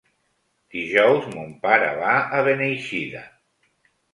[0.75, 3.25] Dijous mon pare va a Beneixida.